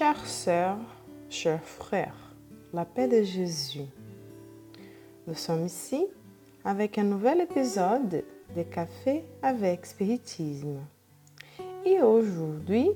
Chères 0.00 0.26
sœurs, 0.26 0.78
chers 1.28 1.62
frères, 1.62 2.34
la 2.72 2.86
paix 2.86 3.06
de 3.06 3.22
Jésus. 3.22 3.84
Nous 5.26 5.34
sommes 5.34 5.66
ici 5.66 6.06
avec 6.64 6.96
un 6.96 7.02
nouvel 7.02 7.42
épisode 7.42 8.24
de 8.56 8.62
Café 8.62 9.26
avec 9.42 9.84
Spiritisme. 9.84 10.78
Et 11.84 12.00
aujourd'hui, 12.00 12.88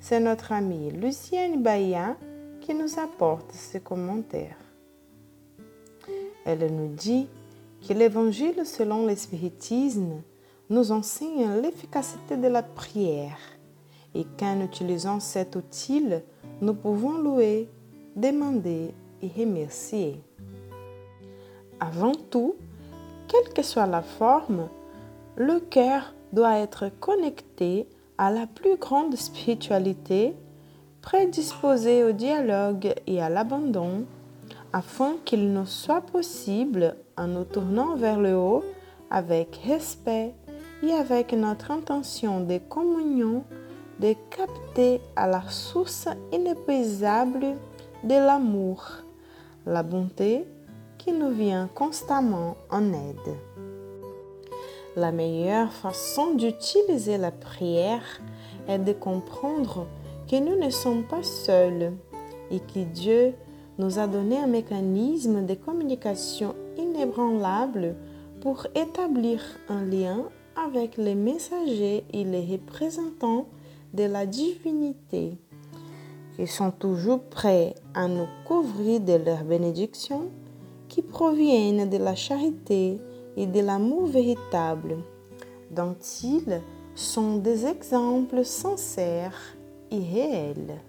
c'est 0.00 0.18
notre 0.18 0.50
amie 0.52 0.92
Lucienne 0.92 1.62
Bahia 1.62 2.16
qui 2.62 2.72
nous 2.72 2.98
apporte 2.98 3.52
ses 3.52 3.80
commentaires. 3.80 4.56
Elle 6.46 6.74
nous 6.74 6.88
dit 6.88 7.28
que 7.86 7.92
l'évangile 7.92 8.64
selon 8.64 9.04
l'espiritisme 9.04 10.22
nous 10.70 10.90
enseigne 10.90 11.60
l'efficacité 11.60 12.38
de 12.38 12.48
la 12.48 12.62
prière 12.62 13.36
et 14.14 14.24
qu'en 14.38 14.62
utilisant 14.62 15.20
cet 15.20 15.56
outil, 15.56 16.02
nous 16.60 16.74
pouvons 16.74 17.18
louer, 17.18 17.68
demander 18.14 18.94
et 19.22 19.30
remercier. 19.36 20.20
Avant 21.80 22.14
tout, 22.30 22.56
quelle 23.28 23.52
que 23.52 23.62
soit 23.62 23.86
la 23.86 24.02
forme, 24.02 24.68
le 25.36 25.60
cœur 25.60 26.14
doit 26.32 26.58
être 26.58 26.90
connecté 27.00 27.86
à 28.18 28.30
la 28.30 28.46
plus 28.46 28.76
grande 28.76 29.14
spiritualité, 29.16 30.34
prédisposé 31.02 32.04
au 32.04 32.12
dialogue 32.12 32.94
et 33.06 33.20
à 33.20 33.28
l'abandon, 33.28 34.04
afin 34.72 35.16
qu'il 35.24 35.52
nous 35.52 35.66
soit 35.66 36.00
possible, 36.00 36.96
en 37.16 37.28
nous 37.28 37.44
tournant 37.44 37.96
vers 37.96 38.18
le 38.18 38.34
haut, 38.34 38.64
avec 39.10 39.60
respect 39.66 40.34
et 40.82 40.92
avec 40.92 41.32
notre 41.32 41.70
intention 41.70 42.40
de 42.40 42.58
communion, 42.58 43.44
de 44.00 44.14
capter 44.30 45.00
à 45.14 45.26
la 45.26 45.42
source 45.48 46.08
inépuisable 46.32 47.56
de 48.04 48.14
l'amour, 48.14 48.84
la 49.64 49.82
bonté 49.82 50.46
qui 50.98 51.12
nous 51.12 51.30
vient 51.30 51.68
constamment 51.74 52.56
en 52.70 52.92
aide. 52.92 53.36
La 54.96 55.12
meilleure 55.12 55.72
façon 55.72 56.34
d'utiliser 56.34 57.18
la 57.18 57.30
prière 57.30 58.20
est 58.68 58.78
de 58.78 58.92
comprendre 58.92 59.86
que 60.30 60.36
nous 60.36 60.56
ne 60.58 60.70
sommes 60.70 61.04
pas 61.04 61.22
seuls 61.22 61.92
et 62.50 62.60
que 62.60 62.80
Dieu 62.80 63.34
nous 63.78 63.98
a 63.98 64.06
donné 64.06 64.38
un 64.38 64.46
mécanisme 64.46 65.44
de 65.44 65.54
communication 65.54 66.54
inébranlable 66.78 67.94
pour 68.40 68.66
établir 68.74 69.40
un 69.68 69.84
lien 69.84 70.24
avec 70.56 70.96
les 70.96 71.14
messagers 71.14 72.04
et 72.12 72.24
les 72.24 72.44
représentants 72.52 73.46
de 73.96 74.04
la 74.04 74.26
divinité, 74.26 75.38
qui 76.36 76.46
sont 76.46 76.70
toujours 76.70 77.22
prêts 77.22 77.74
à 77.94 78.06
nous 78.08 78.26
couvrir 78.46 79.00
de 79.00 79.14
leurs 79.14 79.44
bénédictions 79.44 80.28
qui 80.88 81.00
proviennent 81.00 81.88
de 81.88 81.96
la 81.96 82.14
charité 82.14 83.00
et 83.36 83.46
de 83.46 83.60
l'amour 83.60 84.06
véritable, 84.06 84.98
dont 85.70 85.96
ils 86.22 86.60
sont 86.94 87.38
des 87.38 87.66
exemples 87.66 88.44
sincères 88.44 89.56
et 89.90 89.98
réels. 89.98 90.80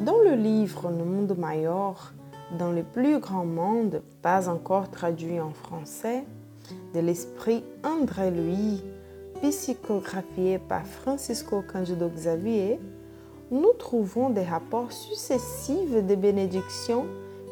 Dans 0.00 0.18
le 0.18 0.34
livre 0.34 0.90
Le 0.90 1.04
Monde 1.04 1.36
Mayor, 1.38 2.12
dans 2.58 2.72
le 2.72 2.82
plus 2.82 3.20
grand 3.20 3.46
monde, 3.46 4.02
pas 4.22 4.48
encore 4.48 4.90
traduit 4.90 5.40
en 5.40 5.52
français, 5.52 6.24
de 6.94 7.00
l'esprit 7.00 7.62
André 7.84 8.30
Louis 8.30 8.82
psychographié 9.42 10.58
par 10.58 10.86
Francisco 10.86 11.62
Cândido 11.62 12.08
Xavier, 12.08 12.78
nous 13.50 13.72
trouvons 13.78 14.30
des 14.30 14.44
rapports 14.44 14.92
successifs 14.92 16.06
de 16.06 16.14
bénédictions 16.14 17.06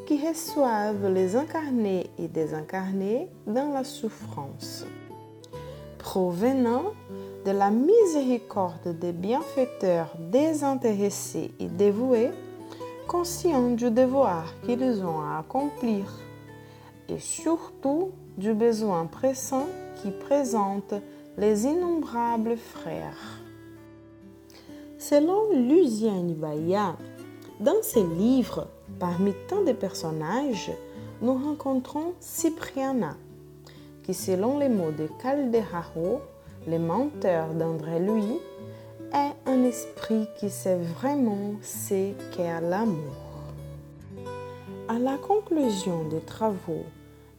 qui 0.07 0.27
reçoivent 0.27 1.13
les 1.13 1.37
incarnés 1.37 2.09
et 2.19 2.29
désincarnés 2.29 3.29
dans 3.47 3.73
la 3.73 3.85
souffrance. 3.85 4.87
Provenant 5.99 6.95
de 7.45 7.51
la 7.51 7.71
miséricorde 7.71 8.99
des 8.99 9.13
bienfaiteurs 9.13 10.15
désintéressés 10.31 11.51
et 11.59 11.67
dévoués, 11.67 12.31
conscients 13.09 13.71
du 13.71 13.91
devoir 13.91 14.55
qu'ils 14.65 15.05
ont 15.05 15.21
à 15.21 15.41
accomplir, 15.41 16.05
et 17.09 17.19
surtout 17.19 18.11
du 18.39 18.55
besoin 18.55 19.07
pressant 19.07 19.67
qui 20.01 20.11
présente 20.11 20.95
les 21.41 21.65
innombrables 21.65 22.59
frères. 22.59 23.41
Selon 24.99 25.51
Lucien 25.55 26.29
Ibaya, 26.29 26.99
dans 27.61 27.83
ses 27.83 28.05
livres, 28.05 28.69
parmi 28.99 29.33
tant 29.49 29.63
de 29.63 29.73
personnages, 29.73 30.71
nous 31.23 31.33
rencontrons 31.33 32.13
Cypriana, 32.21 33.17
qui 34.03 34.13
selon 34.13 34.59
les 34.59 34.69
mots 34.69 34.91
de 34.91 35.09
Calderaro, 35.23 36.21
le 36.69 36.79
menteur 36.79 37.55
d'André 37.55 38.01
Louis, 38.01 38.39
est 39.15 39.51
un 39.51 39.65
esprit 39.65 40.29
qui 40.39 40.51
sait 40.51 40.77
vraiment 40.77 41.55
ce 41.63 42.13
qu'est 42.33 42.61
l'amour. 42.61 43.17
À 44.89 44.99
la 44.99 45.17
conclusion 45.17 46.05
des 46.11 46.21
travaux 46.21 46.85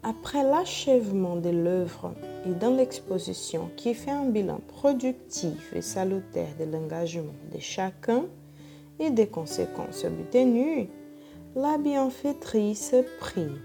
après 0.04 0.44
l'achèvement 0.44 1.36
de 1.36 1.50
l'œuvre 1.50 2.14
et 2.46 2.54
dans 2.54 2.76
l'exposition 2.76 3.70
qui 3.78 3.94
fait 3.94 4.12
un 4.12 4.26
bilan 4.26 4.60
productif 4.68 5.74
et 5.76 5.82
salutaire 5.82 6.56
de 6.60 6.66
l'engagement 6.66 7.36
de 7.54 7.60
chacun 7.60 8.26
et 9.00 9.12
des 9.12 9.28
conséquences 9.28 10.04
obtenues, 10.04 10.90
la 11.56 11.78
bienfaitrice 11.78 12.96
prie. 13.20 13.56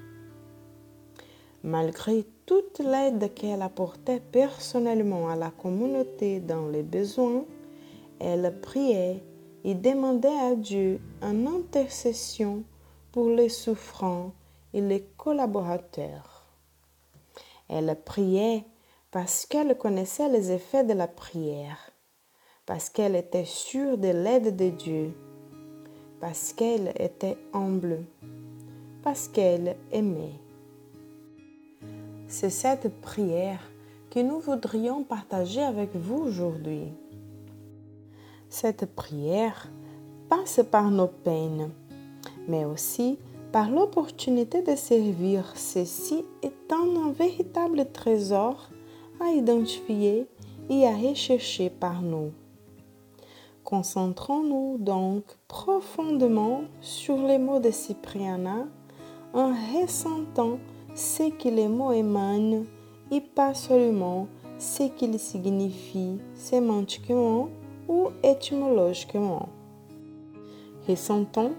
Malgré 1.63 2.25
toute 2.45 2.81
l'aide 2.81 3.33
qu'elle 3.35 3.63
apportait 3.63 4.21
personnellement 4.21 5.29
à 5.29 5.37
la 5.37 5.51
communauté 5.51 6.41
dans 6.41 6.69
les 6.69 6.83
besoins, 6.83 7.45
elle 8.21 8.61
priait 8.61 9.23
et 9.65 9.75
demandait 9.75 10.29
à 10.29 10.55
Dieu 10.55 11.01
une 11.23 11.49
intercession 11.49 12.63
pour 13.11 13.31
les 13.31 13.49
souffrants 13.49 14.33
les 14.81 15.03
collaborateurs. 15.17 16.45
Elle 17.69 17.97
priait 18.05 18.65
parce 19.11 19.47
qu'elle 19.47 19.77
connaissait 19.77 20.29
les 20.29 20.53
effets 20.53 20.85
de 20.85 20.93
la 20.93 21.09
prière, 21.09 21.91
parce 22.67 22.91
qu'elle 22.91 23.17
était 23.17 23.45
sûre 23.45 23.99
de 23.99 24.09
l'aide 24.09 24.57
de 24.57 24.69
Dieu, 24.71 25.17
parce 26.21 26.53
qu'elle 26.53 26.93
était 26.99 27.39
humble, 27.53 28.05
parce 29.03 29.29
qu'elle 29.29 29.77
aimait. 29.93 30.41
C'est 32.29 32.51
cette 32.51 33.01
prière 33.01 33.61
que 34.11 34.21
nous 34.21 34.41
voudrions 34.41 35.05
partager 35.05 35.63
avec 35.63 35.95
vous 35.95 36.17
aujourd'hui. 36.17 36.93
Cette 38.49 38.87
prière 38.95 39.69
passe 40.29 40.61
par 40.71 40.91
nos 40.91 41.09
peines, 41.09 41.71
mais 42.49 42.65
aussi 42.65 43.19
par 43.57 43.71
l'opportunité 43.71 44.61
de 44.61 44.77
servir 44.77 45.51
ceci 45.55 46.27
étant 46.43 46.95
un 47.03 47.11
véritable 47.11 47.91
trésor 47.91 48.69
à 49.19 49.31
identifier 49.31 50.27
et 50.69 50.87
à 50.87 50.95
rechercher 50.95 51.71
par 51.71 52.03
nous. 52.03 52.33
Concentrons-nous 53.65 54.77
donc 54.77 55.25
profondément 55.49 56.65
sur 56.83 57.17
les 57.17 57.39
mots 57.39 57.59
de 57.59 57.71
Cypriana 57.71 58.67
en 59.33 59.55
ressentant 59.73 60.59
ce 60.95 61.31
que 61.31 61.49
les 61.49 61.69
mots 61.69 61.93
émanent 61.93 62.67
et 63.11 63.23
pas 63.23 63.55
seulement 63.55 64.29
ce 64.59 64.83
qu'ils 64.83 65.19
signifient 65.19 66.19
sémantiquement 66.35 67.49
ou 67.89 68.09
étymologiquement. 68.23 69.49
Ressentons 70.87 71.53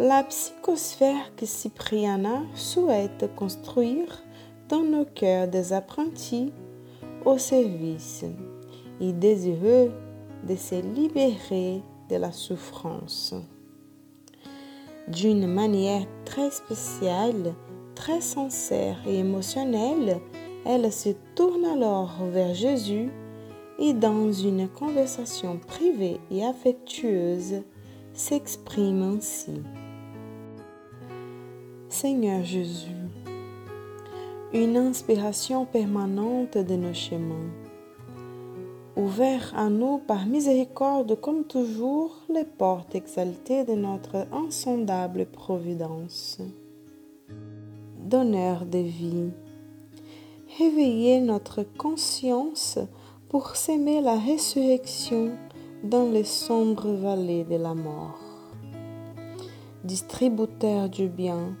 la 0.00 0.24
psychosphère 0.24 1.36
que 1.36 1.44
Cypriana 1.44 2.40
souhaite 2.54 3.28
construire 3.36 4.24
dans 4.70 4.82
nos 4.82 5.04
cœurs 5.04 5.46
des 5.46 5.74
apprentis 5.74 6.54
au 7.26 7.36
service 7.36 8.24
et 8.98 9.12
désireux 9.12 9.92
de 10.48 10.56
se 10.56 10.76
libérer 10.94 11.82
de 12.08 12.16
la 12.16 12.32
souffrance. 12.32 13.34
D'une 15.06 15.46
manière 15.46 16.06
très 16.24 16.50
spéciale, 16.50 17.52
très 17.94 18.22
sincère 18.22 18.96
et 19.06 19.18
émotionnelle, 19.18 20.18
elle 20.64 20.90
se 20.90 21.10
tourne 21.34 21.66
alors 21.66 22.16
vers 22.32 22.54
Jésus 22.54 23.10
et 23.78 23.92
dans 23.92 24.32
une 24.32 24.66
conversation 24.66 25.58
privée 25.58 26.20
et 26.30 26.42
affectueuse 26.42 27.62
s'exprime 28.14 29.02
ainsi. 29.02 29.60
Seigneur 31.92 32.44
Jésus, 32.44 33.08
une 34.52 34.76
inspiration 34.76 35.66
permanente 35.66 36.56
de 36.56 36.76
nos 36.76 36.94
chemins. 36.94 37.50
ouvert 38.96 39.52
à 39.56 39.68
nous 39.68 39.98
par 39.98 40.24
miséricorde 40.24 41.20
comme 41.20 41.42
toujours 41.44 42.16
les 42.32 42.44
portes 42.44 42.94
exaltées 42.94 43.64
de 43.64 43.72
notre 43.72 44.28
insondable 44.32 45.26
providence. 45.26 46.38
Donneur 47.98 48.66
de 48.66 48.78
vie, 48.78 49.30
réveillez 50.60 51.20
notre 51.20 51.64
conscience 51.76 52.78
pour 53.28 53.56
s'aimer 53.56 54.00
la 54.00 54.16
résurrection 54.16 55.32
dans 55.82 56.08
les 56.08 56.24
sombres 56.24 56.92
vallées 56.92 57.44
de 57.44 57.56
la 57.56 57.74
mort. 57.74 58.20
Distributeur 59.82 60.88
du 60.88 61.08
bien, 61.08 61.56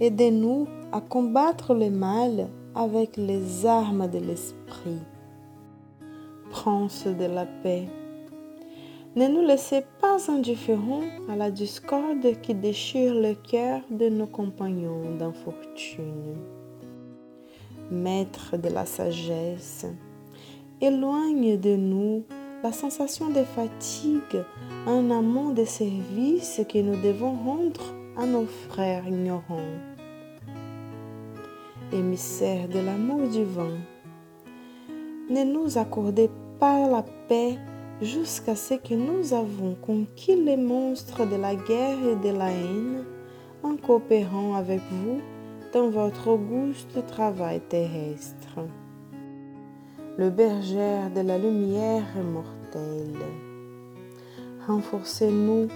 aidez-nous 0.00 0.66
à 0.92 1.00
combattre 1.00 1.74
le 1.74 1.90
mal 1.90 2.48
avec 2.74 3.16
les 3.16 3.66
armes 3.66 4.08
de 4.08 4.18
l'esprit. 4.18 5.02
Prince 6.50 7.06
de 7.06 7.24
la 7.24 7.44
paix, 7.44 7.88
ne 9.16 9.26
nous 9.26 9.44
laissez 9.44 9.82
pas 10.00 10.30
indifférents 10.30 11.02
à 11.28 11.34
la 11.34 11.50
discorde 11.50 12.40
qui 12.40 12.54
déchire 12.54 13.14
le 13.14 13.34
cœur 13.34 13.80
de 13.90 14.08
nos 14.08 14.26
compagnons 14.26 15.16
d'infortune. 15.18 16.36
Maître 17.90 18.56
de 18.56 18.68
la 18.68 18.86
sagesse, 18.86 19.86
éloigne 20.80 21.58
de 21.58 21.74
nous 21.74 22.24
la 22.62 22.70
sensation 22.70 23.30
de 23.30 23.42
fatigue 23.42 24.44
en 24.86 25.10
amont 25.10 25.50
des 25.50 25.66
services 25.66 26.60
que 26.68 26.78
nous 26.78 27.00
devons 27.02 27.32
rendre 27.32 27.94
à 28.16 28.26
nos 28.26 28.46
frères 28.68 29.06
ignorants. 29.06 29.87
Émissaire 31.92 32.68
de 32.68 32.80
l'amour 32.80 33.28
divin, 33.28 33.76
ne 35.30 35.44
nous 35.44 35.78
accordez 35.78 36.30
pas 36.60 36.86
la 36.88 37.02
paix 37.28 37.56
jusqu'à 38.02 38.54
ce 38.54 38.74
que 38.74 38.94
nous 38.94 39.32
avons 39.32 39.74
conquis 39.80 40.36
les 40.36 40.56
monstres 40.56 41.26
de 41.26 41.36
la 41.36 41.54
guerre 41.54 41.98
et 42.06 42.16
de 42.16 42.36
la 42.36 42.50
haine 42.50 43.04
en 43.62 43.76
coopérant 43.76 44.54
avec 44.54 44.80
vous 44.90 45.20
dans 45.72 45.88
votre 45.88 46.28
auguste 46.28 47.06
travail 47.06 47.60
terrestre 47.68 48.60
le 50.18 50.30
berger 50.30 51.08
de 51.14 51.20
la 51.20 51.38
lumière 51.38 52.02
mortelle. 52.32 53.24
Renforcez-nous 54.66 55.68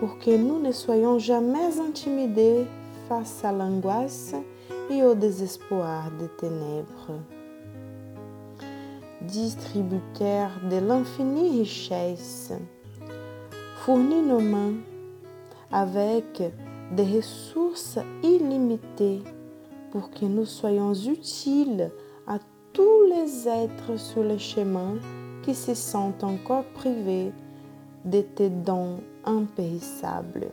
pour 0.00 0.18
que 0.18 0.34
nous 0.34 0.58
ne 0.60 0.72
soyons 0.72 1.18
jamais 1.18 1.78
intimidés 1.78 2.64
face 3.06 3.44
à 3.44 3.52
l'angoisse 3.52 4.34
et 4.90 5.02
au 5.02 5.14
désespoir 5.14 6.10
des 6.18 6.28
ténèbres. 6.28 7.20
Distributeur 9.22 10.50
de 10.70 10.76
l'infinie 10.76 11.60
richesse, 11.60 12.52
fournis 13.76 14.22
nos 14.22 14.40
mains 14.40 14.74
avec 15.70 16.42
des 16.94 17.16
ressources 17.16 17.98
illimitées 18.22 19.22
pour 19.90 20.10
que 20.10 20.24
nous 20.24 20.44
soyons 20.44 20.92
utiles 20.94 21.90
à 22.26 22.38
tous 22.72 23.06
les 23.08 23.48
êtres 23.48 23.98
sur 23.98 24.22
le 24.22 24.38
chemin 24.38 24.94
qui 25.42 25.54
se 25.54 25.74
sentent 25.74 26.24
encore 26.24 26.64
privés 26.74 27.32
de 28.04 28.20
tes 28.20 28.50
dons 28.50 29.00
impérissables. 29.24 30.50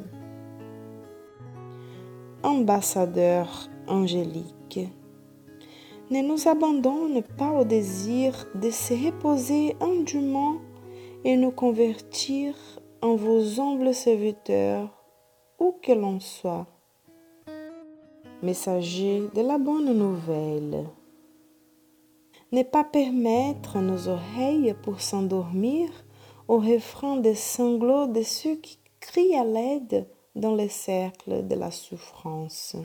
Ambassadeur 2.44 3.70
angélique, 3.88 4.80
ne 6.10 6.22
nous 6.22 6.48
abandonne 6.48 7.22
pas 7.38 7.52
au 7.52 7.66
désir 7.66 8.48
de 8.56 8.70
se 8.70 8.94
reposer 8.94 9.76
indûment 9.82 10.56
et 11.26 11.36
nous 11.36 11.52
convertir 11.52 12.56
en 13.02 13.16
vos 13.16 13.60
humbles 13.60 13.94
serviteurs, 13.94 14.90
où 15.60 15.76
que 15.82 15.92
l'on 15.92 16.22
soit. 16.22 16.68
Messager 18.42 19.24
de 19.36 19.42
la 19.42 19.58
bonne 19.58 19.94
nouvelle 19.94 20.86
ne 22.54 22.64
pas 22.64 22.86
permettre 22.86 23.80
nos 23.80 24.08
oreilles 24.08 24.76
pour 24.82 25.02
s'endormir 25.02 25.90
au 26.48 26.58
refrain 26.58 27.18
des 27.18 27.36
sanglots 27.36 28.08
de 28.08 28.24
ceux 28.24 28.56
qui 28.56 28.80
crient 29.02 29.36
à 29.36 29.44
l'aide 29.44 30.08
dans 30.36 30.56
les 30.56 30.70
cercles 30.70 31.48
de 31.48 31.56
la 31.56 31.72
souffrance. 31.72 32.76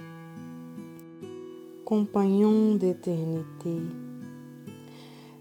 Compagnons 1.84 2.74
d'éternité, 2.74 3.76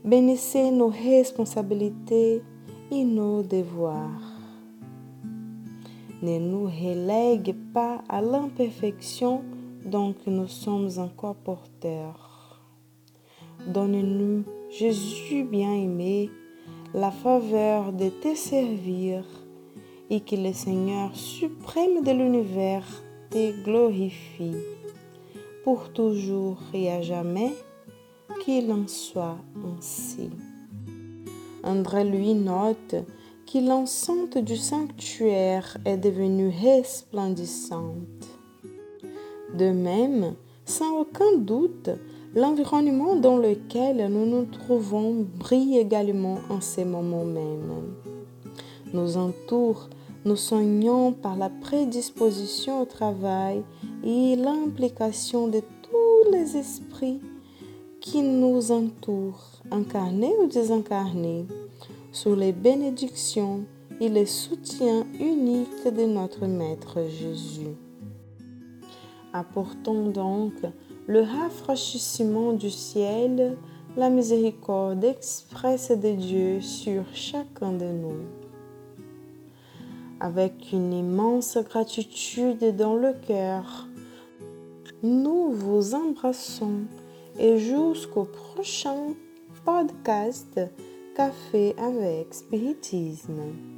bénissez 0.03 0.71
nos 0.71 0.89
responsabilités 0.89 2.41
et 2.91 3.03
nos 3.03 3.43
devoirs. 3.43 4.31
Ne 6.21 6.39
nous 6.39 6.65
relègue 6.65 7.55
pas 7.73 8.03
à 8.07 8.21
l'imperfection 8.21 9.43
dont 9.85 10.15
nous 10.27 10.47
sommes 10.47 10.89
encore 10.97 11.35
porteurs 11.35 12.33
Donne-nous, 13.67 14.43
Jésus 14.69 15.45
bien-aimé, 15.45 16.29
la 16.93 17.11
faveur 17.11 17.93
de 17.93 18.09
te 18.09 18.35
servir 18.35 19.23
et 20.09 20.21
que 20.21 20.35
le 20.35 20.53
Seigneur 20.53 21.15
suprême 21.15 22.03
de 22.03 22.11
l'univers 22.11 22.85
te 23.29 23.63
glorifie 23.63 24.57
pour 25.63 25.89
toujours 25.93 26.59
et 26.73 26.91
à 26.91 27.01
jamais, 27.01 27.53
qu'il 28.43 28.71
en 28.71 28.87
soit 28.87 29.37
ainsi. 29.65 30.29
André 31.63 32.03
lui 32.03 32.33
note 32.33 32.95
que 33.51 33.59
l'enceinte 33.59 34.37
du 34.37 34.57
sanctuaire 34.57 35.77
est 35.85 35.97
devenue 35.97 36.49
resplendissante. 36.49 38.27
De 39.57 39.71
même, 39.71 40.35
sans 40.65 40.99
aucun 40.99 41.37
doute, 41.37 41.89
L'environnement 42.35 43.15
dans 43.15 43.37
lequel 43.37 44.07
nous 44.11 44.25
nous 44.25 44.45
trouvons 44.45 45.23
brille 45.37 45.77
également 45.77 46.39
en 46.49 46.61
ces 46.61 46.83
moments 46.83 47.25
mêmes. 47.25 47.93
Nous 48.93 49.17
entoure, 49.17 49.89
nous 50.23 50.35
soignons 50.35 51.13
par 51.13 51.35
la 51.35 51.49
prédisposition 51.49 52.83
au 52.83 52.85
travail 52.85 53.63
et 54.03 54.35
l'implication 54.35 55.47
de 55.47 55.61
tous 55.81 56.31
les 56.31 56.57
esprits 56.57 57.19
qui 57.99 58.21
nous 58.21 58.71
entourent, 58.71 59.61
incarnés 59.71 60.35
ou 60.43 60.47
désincarnés, 60.47 61.47
sous 62.11 62.35
les 62.35 62.51
bénédictions 62.51 63.65
et 63.99 64.09
les 64.09 64.27
soutiens 64.27 65.07
uniques 65.19 65.85
de 65.85 66.05
notre 66.05 66.45
Maître 66.45 66.99
Jésus. 67.09 67.75
Apportons 69.33 70.09
donc 70.09 70.53
le 71.07 71.21
rafraîchissement 71.21 72.53
du 72.53 72.69
ciel, 72.69 73.57
la 73.97 74.11
miséricorde 74.11 75.03
expresse 75.03 75.89
de 75.89 76.11
Dieu 76.11 76.61
sur 76.61 77.03
chacun 77.13 77.73
de 77.73 77.85
nous. 77.85 78.42
Avec 80.23 80.71
une 80.71 80.93
immense 80.93 81.57
gratitude 81.57 82.77
dans 82.77 82.95
le 82.95 83.11
cœur, 83.27 83.89
nous 85.03 85.51
vous 85.51 85.95
embrassons 85.95 86.85
et 87.37 87.57
jusqu'au 87.57 88.23
prochain 88.23 89.15
podcast 89.65 90.61
Café 91.13 91.75
avec 91.77 92.33
Spiritisme. 92.33 93.72